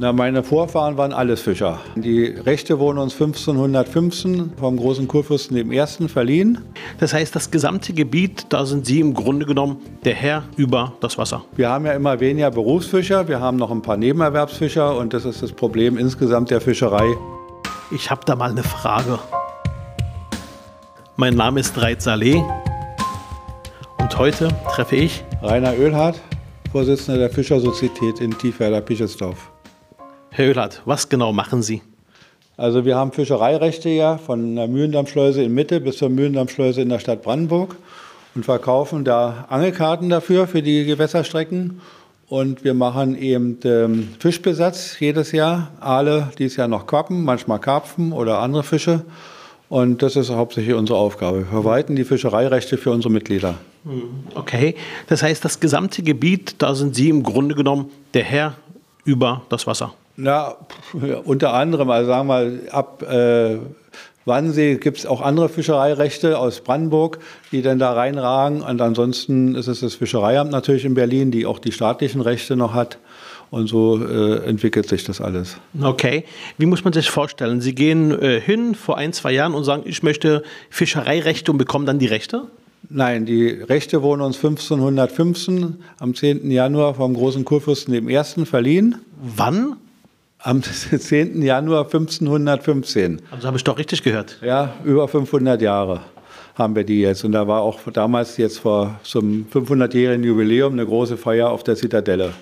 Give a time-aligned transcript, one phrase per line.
[0.00, 1.80] Na, meine Vorfahren waren alles Fischer.
[1.96, 6.58] Die Rechte wurden uns 1515 vom großen Kurfürsten dem Ersten verliehen.
[7.00, 11.18] Das heißt, das gesamte Gebiet, da sind Sie im Grunde genommen der Herr über das
[11.18, 11.44] Wasser.
[11.56, 15.42] Wir haben ja immer weniger Berufsfischer, wir haben noch ein paar Nebenerwerbsfischer und das ist
[15.42, 17.16] das Problem insgesamt der Fischerei.
[17.90, 19.18] Ich habe da mal eine Frage.
[21.16, 22.40] Mein Name ist Reit Saleh
[23.98, 26.20] und heute treffe ich Rainer Oehlhardt,
[26.70, 29.57] Vorsitzender der Fischersozietät in Tiefwerder-Pichelsdorf.
[30.38, 31.82] Herr Oehlhardt, was genau machen Sie?
[32.56, 37.00] Also wir haben Fischereirechte ja von der Mühlendammschleuse in Mitte bis zur Mühlendammschleuse in der
[37.00, 37.74] Stadt Brandenburg
[38.36, 41.80] und verkaufen da Angelkarten dafür, für die Gewässerstrecken.
[42.28, 45.72] Und wir machen eben ähm, Fischbesatz jedes Jahr.
[45.80, 49.04] Aale, dieses Jahr noch Quappen, manchmal Karpfen oder andere Fische.
[49.68, 51.38] Und das ist hauptsächlich unsere Aufgabe.
[51.38, 53.56] Wir verwalten die Fischereirechte für unsere Mitglieder.
[54.36, 54.76] Okay,
[55.08, 58.54] das heißt, das gesamte Gebiet, da sind Sie im Grunde genommen der Herr
[59.04, 59.94] über das Wasser.
[60.20, 60.56] Na,
[61.24, 63.58] unter anderem, also sagen wir mal, ab äh,
[64.24, 67.20] Wannsee gibt es auch andere Fischereirechte aus Brandenburg,
[67.52, 68.60] die dann da reinragen.
[68.60, 72.74] Und ansonsten ist es das Fischereiamt natürlich in Berlin, die auch die staatlichen Rechte noch
[72.74, 72.98] hat.
[73.52, 75.56] Und so äh, entwickelt sich das alles.
[75.80, 76.24] Okay,
[76.58, 77.60] wie muss man sich vorstellen?
[77.60, 81.86] Sie gehen äh, hin vor ein, zwei Jahren und sagen, ich möchte Fischereirechte und bekommen
[81.86, 82.42] dann die Rechte?
[82.90, 86.50] Nein, die Rechte wurden uns 1515 am 10.
[86.50, 88.96] Januar vom großen Kurfürsten dem Ersten verliehen.
[89.22, 89.76] Wann?
[90.38, 91.42] Am 10.
[91.42, 93.20] Januar 1515.
[93.30, 94.38] Also habe ich doch richtig gehört.
[94.42, 96.00] Ja, über 500 Jahre
[96.54, 97.24] haben wir die jetzt.
[97.24, 101.76] Und da war auch damals jetzt vor zum 500-jährigen Jubiläum eine große Feier auf der
[101.76, 102.32] Zitadelle.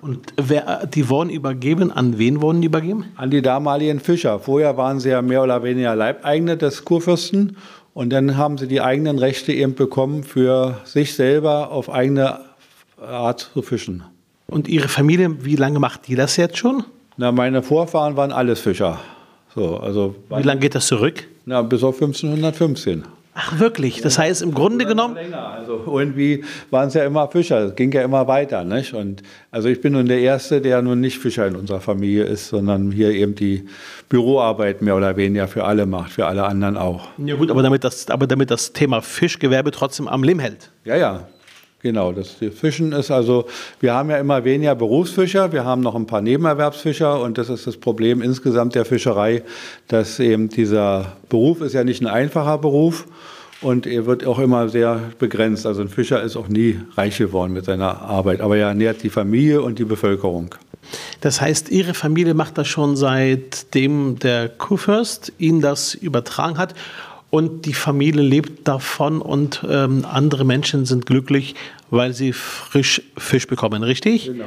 [0.00, 3.06] Und wer, die wurden übergeben, an wen wurden die übergeben?
[3.16, 4.38] An die damaligen Fischer.
[4.38, 7.56] Vorher waren sie ja mehr oder weniger Leibeigene des Kurfürsten.
[7.94, 12.40] Und dann haben sie die eigenen Rechte eben bekommen, für sich selber auf eigene
[13.00, 14.04] Art zu fischen.
[14.48, 16.84] Und Ihre Familie, wie lange macht die das jetzt schon?
[17.16, 19.00] Na, meine Vorfahren waren alles Fischer.
[19.54, 21.24] So, also Wie lange geht das zurück?
[21.46, 23.04] Na, bis auf 1515.
[23.38, 24.00] Ach wirklich?
[24.00, 25.48] Das heißt im Grunde genommen, Länger.
[25.50, 27.66] Also irgendwie waren es ja immer Fischer.
[27.66, 28.64] Es ging ja immer weiter.
[28.64, 28.94] Nicht?
[28.94, 32.48] Und also ich bin nun der Erste, der nun nicht Fischer in unserer Familie ist,
[32.48, 33.66] sondern hier eben die
[34.08, 37.08] Büroarbeit mehr oder weniger für alle macht, für alle anderen auch.
[37.18, 40.70] ja gut, aber damit das, aber damit das Thema Fischgewerbe trotzdem am Leben hält.
[40.84, 41.28] Ja, ja.
[41.86, 43.46] Genau, das Fischen ist also,
[43.78, 47.64] wir haben ja immer weniger Berufsfischer, wir haben noch ein paar Nebenerwerbsfischer und das ist
[47.64, 49.44] das Problem insgesamt der Fischerei,
[49.86, 53.06] dass eben dieser Beruf ist ja nicht ein einfacher Beruf
[53.60, 55.64] und er wird auch immer sehr begrenzt.
[55.64, 59.08] Also ein Fischer ist auch nie reich geworden mit seiner Arbeit, aber er ernährt die
[59.08, 60.56] Familie und die Bevölkerung.
[61.20, 66.74] Das heißt, Ihre Familie macht das schon seitdem der Kurfürst Ihnen das übertragen hat
[67.30, 71.54] und die Familie lebt davon und ähm, andere Menschen sind glücklich,
[71.90, 74.26] weil sie frisch Fisch bekommen, richtig?
[74.26, 74.44] Genau.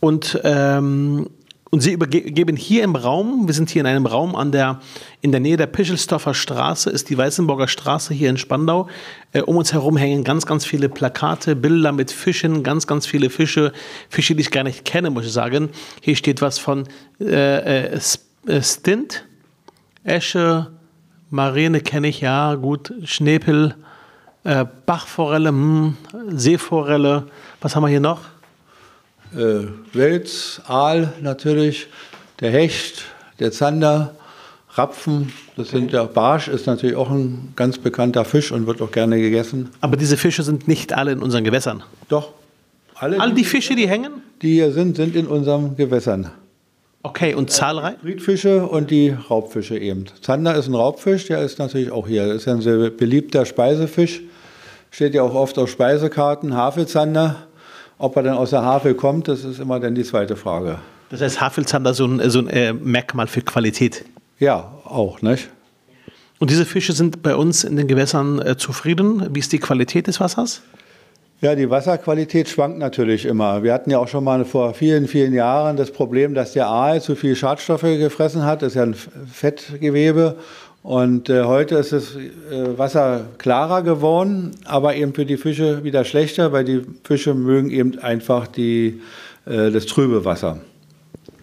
[0.00, 1.30] Und, ähm,
[1.70, 4.80] und Sie übergeben hier im Raum, wir sind hier in einem Raum an der,
[5.20, 8.88] in der Nähe der Pischelsdorfer Straße, ist die Weißenburger Straße hier in Spandau.
[9.32, 13.30] Äh, um uns herum hängen ganz, ganz viele Plakate, Bilder mit Fischen, ganz, ganz viele
[13.30, 13.72] Fische,
[14.08, 15.70] Fische, die ich gar nicht kenne, muss ich sagen.
[16.00, 16.84] Hier steht was von
[17.20, 18.00] äh, äh,
[18.46, 19.24] äh, Stint,
[20.04, 20.72] Esche,
[21.32, 23.74] Marine kenne ich, ja, gut, Schnepel,
[24.44, 25.96] äh, Bachforelle, hm,
[26.28, 27.24] Seeforelle,
[27.62, 28.20] was haben wir hier noch?
[29.34, 31.86] Äh, Wels, Aal natürlich,
[32.40, 33.04] der Hecht,
[33.38, 34.14] der Zander,
[34.74, 38.90] Rapfen, das sind der Barsch, ist natürlich auch ein ganz bekannter Fisch und wird auch
[38.90, 39.70] gerne gegessen.
[39.80, 41.82] Aber diese Fische sind nicht alle in unseren Gewässern.
[42.10, 42.28] Doch,
[42.94, 44.20] alle, All die Fische, die hängen?
[44.42, 46.30] die hier sind, sind in unseren Gewässern.
[47.04, 47.96] Okay, und zahlreich?
[48.00, 50.04] Friedfische und die Raubfische eben.
[50.20, 52.28] Zander ist ein Raubfisch, der ist natürlich auch hier.
[52.28, 54.20] Das ist ja ein sehr beliebter Speisefisch.
[54.90, 57.48] Steht ja auch oft auf Speisekarten, Havelzander.
[57.98, 60.78] Ob er dann aus der Havel kommt, das ist immer dann die zweite Frage.
[61.10, 64.04] Das heißt, Havelzander so ein, so ein äh, Merkmal für Qualität.
[64.38, 65.50] Ja, auch, nicht?
[66.38, 69.28] Und diese Fische sind bei uns in den Gewässern äh, zufrieden.
[69.34, 70.62] Wie ist die Qualität des Wassers?
[71.42, 73.64] Ja, die Wasserqualität schwankt natürlich immer.
[73.64, 77.02] Wir hatten ja auch schon mal vor vielen, vielen Jahren das Problem, dass der Aal
[77.02, 78.62] zu viel Schadstoffe gefressen hat.
[78.62, 80.36] Das ist ja ein Fettgewebe.
[80.84, 86.04] Und äh, heute ist das äh, Wasser klarer geworden, aber eben für die Fische wieder
[86.04, 89.00] schlechter, weil die Fische mögen eben einfach die,
[89.44, 90.60] äh, das trübe Wasser.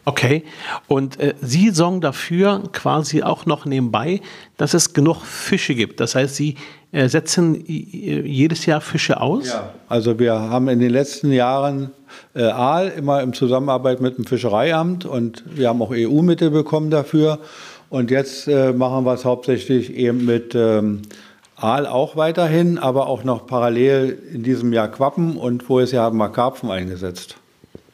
[0.10, 0.44] Okay,
[0.88, 4.22] und äh, Sie sorgen dafür quasi auch noch nebenbei,
[4.58, 6.00] dass es genug Fische gibt.
[6.00, 6.56] Das heißt, Sie
[6.92, 9.50] äh, setzen i- jedes Jahr Fische aus?
[9.88, 11.92] Also wir haben in den letzten Jahren
[12.34, 17.38] äh, Aal immer in Zusammenarbeit mit dem Fischereiamt und wir haben auch EU-Mittel bekommen dafür.
[17.92, 21.04] Und jetzt äh, machen wir es hauptsächlich eben mit ähm,
[21.56, 26.30] Aal auch weiterhin, aber auch noch parallel in diesem Jahr Quappen und Jahr haben wir
[26.30, 27.36] Karpfen eingesetzt.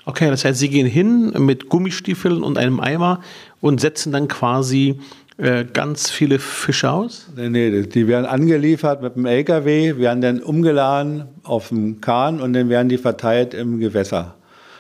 [0.05, 3.21] Okay, das heißt, Sie gehen hin mit Gummistiefeln und einem Eimer
[3.59, 4.99] und setzen dann quasi
[5.37, 7.27] äh, ganz viele Fische aus?
[7.35, 12.53] Nee, nee, die werden angeliefert mit dem LKW, werden dann umgeladen auf dem Kahn und
[12.53, 14.35] dann werden die verteilt im Gewässer.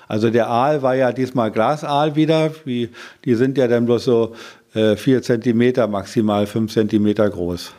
[0.07, 2.51] Also der Aal war ja diesmal Glasaal wieder.
[2.63, 2.89] Wie,
[3.25, 4.35] die sind ja dann bloß so
[4.73, 7.73] äh, Zentimeter, maximal fünf Zentimeter groß.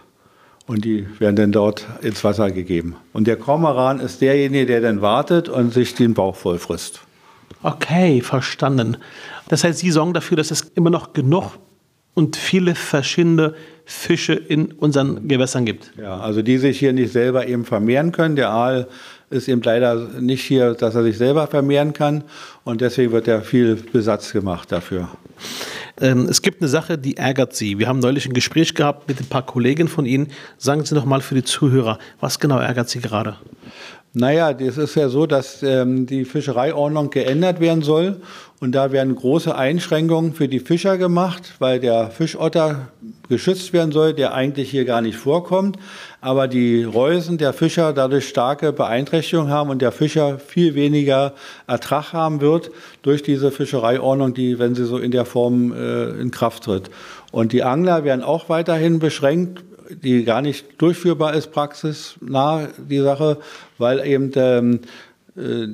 [0.66, 2.96] Und die werden dann dort ins Wasser gegeben.
[3.12, 7.05] Und der Kormoran ist derjenige, der dann wartet und sich den Bauch voll frisst.
[7.62, 8.98] Okay, verstanden.
[9.48, 11.58] Das heißt, Sie sorgen dafür, dass es immer noch genug
[12.14, 13.54] und viele verschiedene
[13.88, 15.92] Fische in unseren Gewässern gibt.
[15.96, 18.34] Ja, also die sich hier nicht selber eben vermehren können.
[18.34, 18.88] Der Aal
[19.30, 22.24] ist eben leider nicht hier, dass er sich selber vermehren kann.
[22.64, 25.08] Und deswegen wird ja viel Besatz gemacht dafür.
[26.00, 27.78] Ähm, es gibt eine Sache, die ärgert Sie.
[27.78, 30.28] Wir haben neulich ein Gespräch gehabt mit ein paar Kollegen von Ihnen.
[30.58, 33.36] Sagen Sie noch mal für die Zuhörer, was genau ärgert Sie gerade?
[34.18, 38.20] Naja, es ist ja so, dass ähm, die Fischereiordnung geändert werden soll.
[38.60, 42.88] Und da werden große Einschränkungen für die Fischer gemacht, weil der Fischotter
[43.28, 45.78] geschützt werden soll, der eigentlich hier gar nicht vorkommt.
[46.20, 51.34] Aber die Reusen der Fischer dadurch starke Beeinträchtigungen haben und der Fischer viel weniger
[51.66, 52.70] Ertrag haben wird
[53.02, 56.90] durch diese Fischereiordnung, die, wenn sie so in der Form äh, in Kraft tritt.
[57.32, 63.38] Und die Angler werden auch weiterhin beschränkt die gar nicht durchführbar ist, praxisnah die Sache,
[63.78, 64.80] weil eben ähm,
[65.36, 65.68] äh,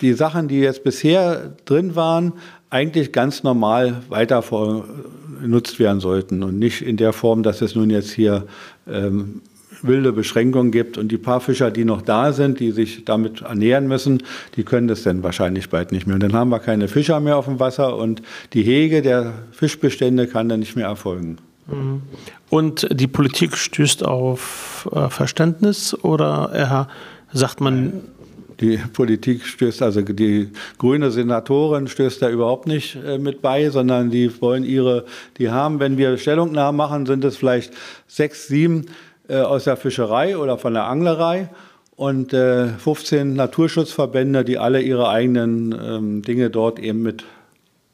[0.00, 2.34] die Sachen, die jetzt bisher drin waren,
[2.70, 4.42] eigentlich ganz normal weiter
[5.42, 8.46] genutzt werden sollten und nicht in der Form, dass es nun jetzt hier
[8.88, 9.42] ähm,
[9.82, 13.88] wilde Beschränkungen gibt und die paar Fischer, die noch da sind, die sich damit ernähren
[13.88, 14.22] müssen,
[14.56, 16.14] die können das dann wahrscheinlich bald nicht mehr.
[16.14, 18.22] Und dann haben wir keine Fischer mehr auf dem Wasser und
[18.52, 21.38] die Hege der Fischbestände kann dann nicht mehr erfolgen.
[21.66, 22.02] Mhm.
[22.48, 26.88] Und die Politik stößt auf äh, Verständnis oder
[27.32, 27.92] sagt man.
[28.62, 34.10] Die Politik stößt, also die grüne Senatorin stößt da überhaupt nicht äh, mit bei, sondern
[34.10, 35.04] die wollen ihre,
[35.38, 37.72] die haben, wenn wir Stellungnahmen machen, sind es vielleicht
[38.06, 38.86] sechs, sieben
[39.28, 41.48] äh, aus der Fischerei oder von der Anglerei
[41.96, 47.24] und 15 äh, Naturschutzverbände, die alle ihre eigenen ähm, Dinge dort eben mit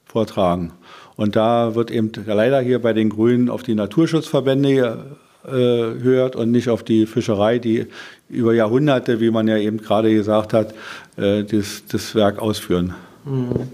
[0.05, 0.73] vortragen.
[1.17, 5.17] Und da wird eben leider hier bei den Grünen auf die Naturschutzverbände
[5.53, 7.87] äh, hört und nicht auf die Fischerei, die
[8.29, 10.75] über Jahrhunderte, wie man ja eben gerade gesagt hat,
[11.17, 12.95] äh, das, das Werk ausführen.
[13.25, 13.69] Mhm.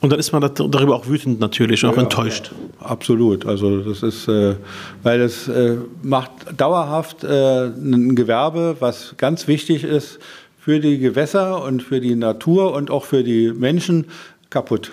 [0.00, 2.52] Und dann ist man darüber auch wütend natürlich, auch ja, enttäuscht.
[2.80, 3.46] Absolut.
[3.46, 4.54] Also das ist, äh,
[5.02, 10.18] weil es äh, macht dauerhaft äh, ein Gewerbe, was ganz wichtig ist
[10.58, 14.06] für die Gewässer und für die Natur und auch für die Menschen
[14.50, 14.90] kaputt.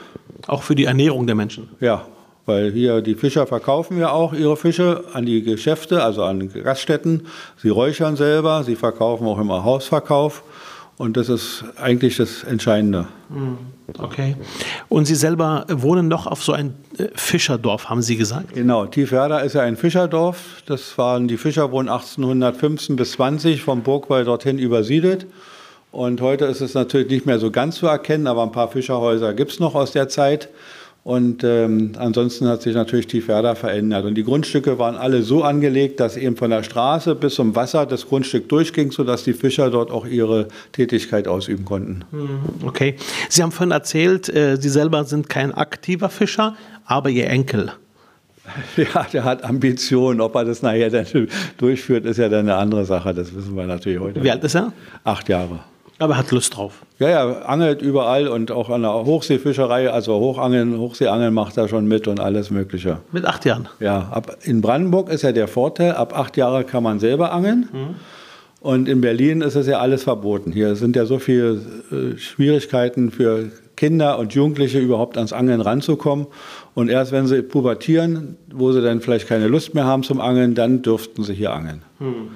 [0.48, 1.70] Auch für die Ernährung der Menschen.
[1.80, 2.06] Ja,
[2.46, 7.28] weil hier die Fischer verkaufen ja auch ihre Fische an die Geschäfte, also an Gaststätten.
[7.58, 10.44] Sie räuchern selber, sie verkaufen auch immer Hausverkauf.
[10.98, 13.08] Und das ist eigentlich das Entscheidende.
[13.30, 13.58] Hm,
[13.98, 14.36] okay.
[14.90, 18.54] Und Sie selber wohnen noch auf so ein äh, Fischerdorf, haben Sie gesagt?
[18.54, 20.62] Genau, Tiefwerder ist ja ein Fischerdorf.
[20.68, 25.26] Das waren die Fischer wurden 1815 bis 20 vom Burgwall dorthin übersiedelt.
[25.92, 29.34] Und heute ist es natürlich nicht mehr so ganz zu erkennen, aber ein paar Fischerhäuser
[29.34, 30.50] gibt es noch aus der Zeit.
[31.04, 34.06] Und ähm, ansonsten hat sich natürlich die Tiefwerder verändert.
[34.06, 37.86] Und die Grundstücke waren alle so angelegt, dass eben von der Straße bis zum Wasser
[37.86, 42.06] das Grundstück durchging, sodass die Fischer dort auch ihre Tätigkeit ausüben konnten.
[42.12, 42.96] Hm, okay.
[43.28, 46.56] Sie haben vorhin erzählt, äh, Sie selber sind kein aktiver Fischer,
[46.86, 47.72] aber Ihr Enkel.
[48.78, 50.20] Ja, der hat Ambitionen.
[50.20, 51.06] Ob er das nachher dann
[51.58, 53.14] durchführt, ist ja dann eine andere Sache.
[53.14, 54.24] Das wissen wir natürlich heute.
[54.24, 54.74] Wie alt ist er?
[55.04, 55.60] Acht Jahre.
[56.00, 56.82] Aber er hat Lust drauf.
[57.00, 61.88] Ja, er angelt überall und auch an der Hochseefischerei, also Hochangeln, Hochseeangeln macht er schon
[61.88, 63.00] mit und alles Mögliche.
[63.12, 63.70] Mit acht Jahren?
[63.80, 67.70] Ja, ab, in Brandenburg ist ja der Vorteil, ab acht Jahre kann man selber angeln.
[67.72, 67.96] Mhm.
[68.60, 70.54] Und in Berlin ist es ja alles verboten.
[70.54, 71.60] Hier sind ja so viele
[71.92, 76.28] äh, Schwierigkeiten für Kinder und Jugendliche überhaupt ans Angeln ranzukommen.
[76.74, 80.56] Und erst wenn sie pubertieren, wo sie dann vielleicht keine Lust mehr haben zum Angeln,
[80.56, 81.82] dann dürften sie hier angeln.
[82.00, 82.30] Mhm.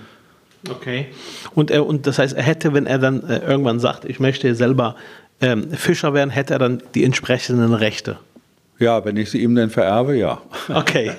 [0.69, 1.07] Okay.
[1.55, 4.53] Und, er, und das heißt, er hätte, wenn er dann äh, irgendwann sagt, ich möchte
[4.55, 4.95] selber
[5.41, 8.17] ähm, Fischer werden, hätte er dann die entsprechenden Rechte.
[8.79, 10.39] Ja, wenn ich sie ihm dann vererbe, ja.
[10.71, 11.11] Okay.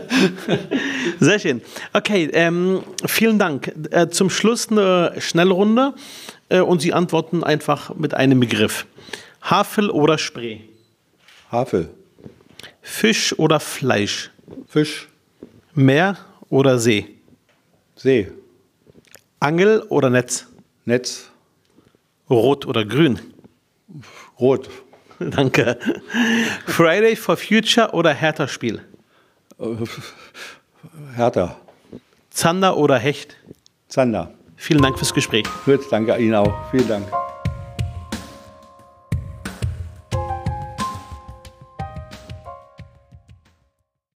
[1.20, 1.60] Sehr schön.
[1.92, 3.72] Okay, ähm, vielen Dank.
[3.90, 5.92] Äh, zum Schluss eine Schnellrunde
[6.48, 8.86] äh, und Sie antworten einfach mit einem Begriff.
[9.42, 10.60] Havel oder Spree?
[11.52, 11.90] Havel.
[12.80, 14.30] Fisch oder Fleisch?
[14.66, 15.08] Fisch.
[15.74, 16.16] Meer
[16.48, 17.15] oder See?
[17.96, 18.30] See.
[19.40, 20.46] Angel oder Netz?
[20.84, 21.30] Netz.
[22.28, 23.18] Rot oder grün?
[24.38, 24.68] Rot.
[25.18, 25.78] Danke.
[26.66, 28.82] Friday for Future oder Hertha-Spiel?
[31.16, 31.56] Hertha.
[32.30, 33.36] Zander oder Hecht?
[33.88, 34.34] Zander.
[34.56, 35.46] Vielen Dank fürs Gespräch.
[35.64, 36.70] Gut, danke Ihnen auch.
[36.70, 37.25] Vielen Dank.